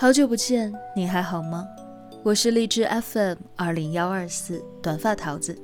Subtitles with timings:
[0.00, 1.68] 好久不见，你还好吗？
[2.22, 5.54] 我是荔枝 FM 二零幺二四短发桃子，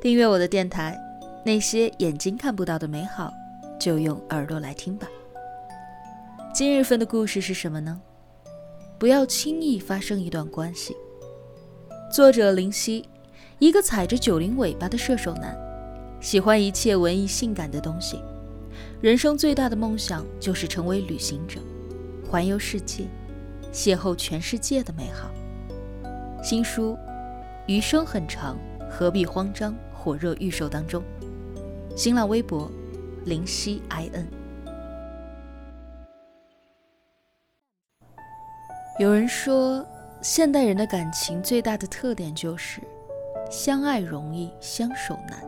[0.00, 0.96] 订阅我的电台，
[1.44, 3.32] 那些眼睛看不到的美好，
[3.76, 5.08] 就用耳朵来听吧。
[6.54, 8.00] 今日份的故事是什么呢？
[8.96, 10.96] 不要轻易发生一段关系。
[12.12, 13.08] 作者林夕，
[13.58, 15.58] 一个踩着九零尾巴的射手男，
[16.20, 18.20] 喜欢一切文艺性感的东西，
[19.00, 21.58] 人生最大的梦想就是成为旅行者，
[22.30, 23.02] 环游世界，
[23.78, 25.30] 邂逅全世界的美好。
[26.42, 26.94] 新书
[27.68, 28.58] 《余生很长，
[28.90, 31.00] 何必慌张》火热预售当中。
[31.94, 32.68] 新浪微博：
[33.24, 34.26] 林夕 IN。
[38.98, 39.86] 有人说。
[40.20, 42.80] 现代人的感情最大的特点就是
[43.48, 45.38] 相爱容易相守难，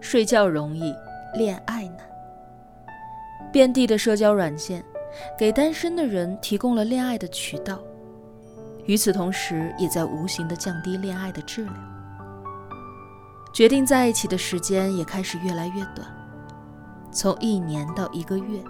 [0.00, 0.92] 睡觉容易
[1.34, 1.98] 恋爱难。
[3.52, 4.84] 遍地的社交软件
[5.38, 7.78] 给单身的人提供了恋爱的渠道，
[8.86, 11.74] 与此同时也在无形的降低恋爱的质量。
[13.52, 16.06] 决定在一起的时间也开始越来越短，
[17.12, 18.62] 从一年到一个月，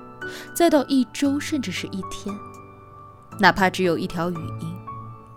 [0.54, 2.34] 再到一周，甚至是一天，
[3.38, 4.72] 哪怕只有一条语音。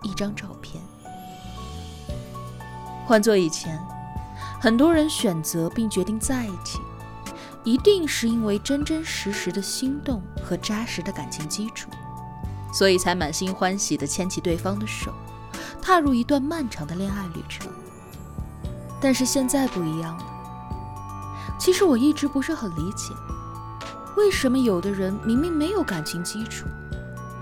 [0.03, 0.79] 一张照片。
[3.07, 3.79] 换做以前，
[4.61, 6.79] 很多人选择并决定在一起，
[7.65, 11.89] 一定是因为真真实实的心动和扎实的感情基础，
[12.71, 15.11] 所以才满心欢喜地牵起对方的手，
[15.81, 17.67] 踏入一段漫长的恋爱旅程。
[19.01, 20.23] 但是现在不一样了。
[21.59, 23.13] 其实我一直不是很理解，
[24.15, 26.65] 为什么有的人明明没有感情基础，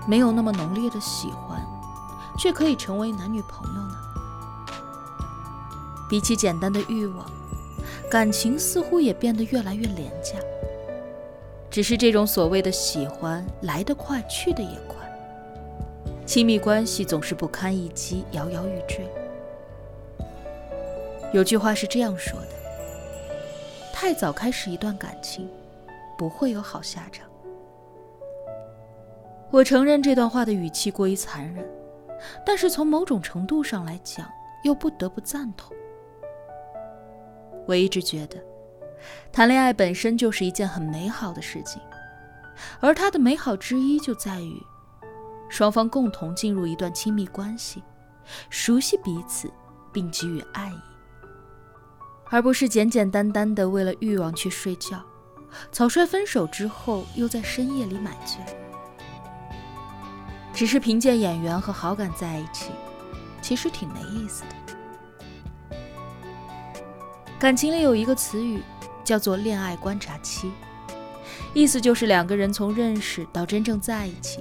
[0.08, 1.62] 没有那么浓烈的喜欢。
[2.36, 3.94] 却可以成为男女朋友呢？
[6.08, 7.24] 比起简单的欲望，
[8.14, 10.38] 感情似乎也变得越来越廉价。
[11.68, 14.98] 只是这种所谓的喜欢来得快，去得也快。
[16.24, 19.04] 亲密关系总是不堪一击，摇摇欲坠。
[21.32, 22.50] 有句话是这样说的：
[23.92, 25.50] 太早开始一段感情，
[26.16, 27.26] 不会有好下场。
[29.50, 31.68] 我承认这段话的语气过于残忍。
[32.46, 34.30] 但是从某种程度上来讲，
[34.62, 35.74] 又不得不赞同。
[37.66, 38.36] 我一直觉得，
[39.32, 41.80] 谈恋爱本身就是一件很美好的事情，
[42.80, 44.62] 而它的美好之一就在于，
[45.48, 47.82] 双方共同进入一段亲密关系，
[48.50, 49.50] 熟悉彼此，
[49.92, 50.80] 并给予爱意，
[52.30, 55.02] 而不是简简单单的为了欲望去睡觉，
[55.72, 58.38] 草率分手之后又在深夜里买醉。
[60.52, 62.70] 只是凭借眼缘和好感在一起，
[63.42, 64.73] 其实挺没意思的。
[67.44, 68.62] 感情里有一个词语
[69.04, 70.50] 叫做“恋爱观察期”，
[71.52, 74.40] 意思就是两个人从认识到真正在一起，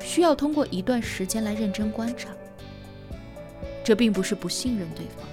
[0.00, 2.30] 需要通过一段时间来认真观察。
[3.84, 5.24] 这并不是不信任对方，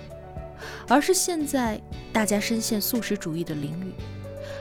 [0.88, 1.82] 而是现在
[2.14, 3.92] 大家深陷素食主义的领域，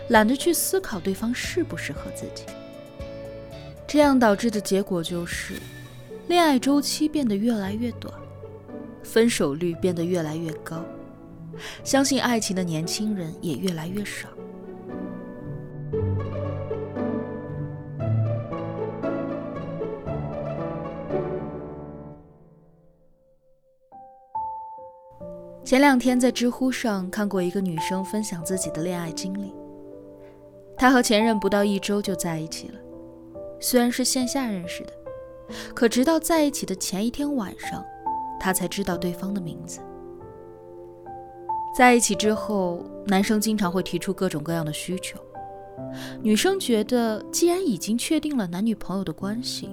[0.09, 2.45] 懒得去思考对方适不适合自己。
[3.87, 5.53] 这样导致的结果就是，
[6.29, 8.11] 恋爱周期变得越来越短，
[9.03, 10.83] 分手率变得越来越高，
[11.85, 14.29] 相信爱情的年轻人也越来越少。
[25.65, 29.53] 前两天在知乎上看过一个女生分享自己的恋爱经历，
[30.79, 32.75] 她和前任不到一周就在一起了。
[33.61, 34.93] 虽然是线下认识的，
[35.75, 37.85] 可直到在一起的前一天晚上，
[38.41, 39.81] 他才知道对方的名字。
[41.79, 45.17] 在一起之后，男生经常会提出各种各样的需求，
[46.21, 49.71] 女生觉得既然已经确定了男女朋友的关系，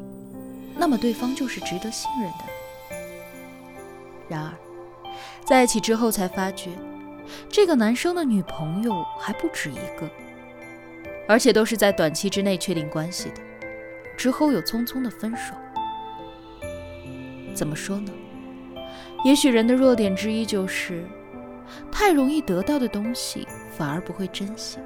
[0.78, 2.46] 那么对方就是值得信任的。
[4.30, 4.54] 然而，
[5.44, 6.70] 在一起之后才发觉，
[7.50, 10.08] 这个男生的女朋友还不止一个，
[11.28, 13.42] 而且都是在短期之内确定关系的。
[14.16, 15.56] 之后又匆匆的分手，
[17.56, 18.12] 怎么说呢？
[19.24, 21.04] 也许人的弱点之一就是，
[21.92, 23.48] 太容易得到的东西
[23.78, 24.80] 反而不会珍惜，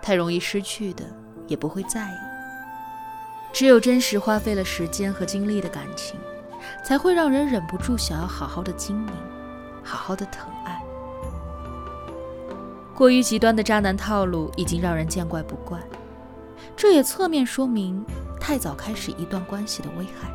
[0.00, 1.04] 太容易失去的
[1.46, 2.16] 也不会在意。
[3.52, 6.18] 只有真实花费了时间和精力的感情，
[6.84, 9.12] 才会让人忍不住想要好好的经营，
[9.82, 10.82] 好好的疼爱。
[12.94, 15.78] 过于极端的渣男套路已经让人见怪不怪。
[16.76, 18.04] 这也侧面说明
[18.40, 20.30] 太早开始一段关系的危害。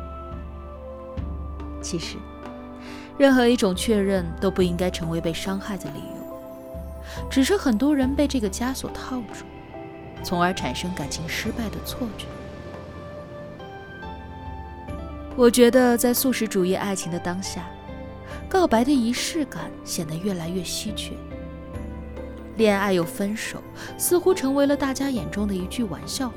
[1.80, 2.16] 其实，
[3.16, 9.44] 任何一种确认都不应该成为被伤害的理由，只是很多人被这个枷锁套住，
[10.22, 12.26] 从而产生感情失败的错觉。
[15.36, 17.66] 我觉得在素食主义爱情的当下，
[18.48, 21.12] 告白的仪式感显得越来越稀缺。
[22.56, 23.58] 恋爱又分手，
[23.98, 26.36] 似乎成为了大家眼中的一句玩笑话。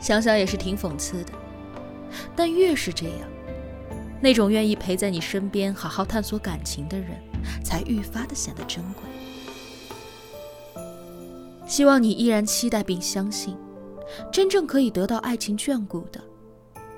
[0.00, 1.32] 想想也是挺讽刺的。
[2.34, 3.18] 但越是这样，
[4.22, 7.10] 那种愿意陪在你身边好好探索感情的人，
[7.64, 9.02] 才愈发的显得珍贵。
[11.66, 13.56] 希望你依然期待并相信，
[14.30, 16.20] 真正可以得到爱情眷顾的，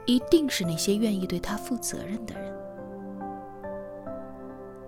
[0.04, 2.52] 一定是那些愿意对他负责任的人。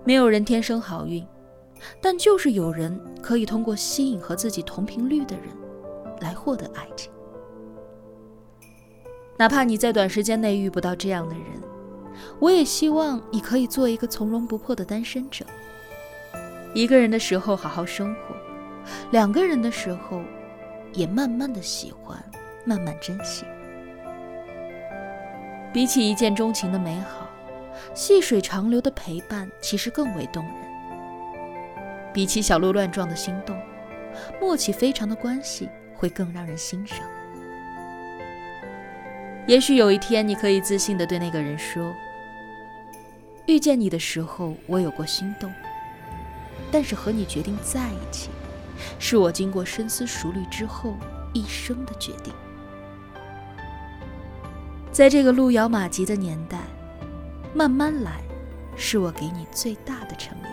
[0.03, 1.25] 没有人天生好运，
[1.99, 5.47] 但就是有人可以通过吸引和自己同频率的人，
[6.21, 7.11] 来获得爱情。
[9.37, 11.45] 哪怕你在短时间内遇不到这样的人，
[12.39, 15.45] 我也希望你可以做一个从容不迫的单身者。
[16.73, 18.35] 一个人的时候好好生活，
[19.11, 20.21] 两个人的时候，
[20.93, 22.17] 也慢慢的喜欢，
[22.65, 23.45] 慢慢珍惜。
[25.73, 27.27] 比起一见钟情的美好，
[27.93, 30.53] 细水长流的陪伴其实更为动人。
[32.13, 33.55] 比起小鹿乱撞的心动，
[34.39, 36.97] 默契非常的关系会更让人欣赏。
[39.45, 41.93] 也许有一天，你可以自信地对那个人说
[43.47, 45.51] ：“遇见你的时候，我有过心动，
[46.69, 48.29] 但是和你决定在一起，
[48.99, 50.95] 是我经过深思熟虑之后
[51.33, 52.33] 一生的决定。”
[54.91, 56.59] 在这个路遥马急的年代，
[57.53, 58.21] 慢慢来，
[58.75, 60.46] 是我给你最大的承诺。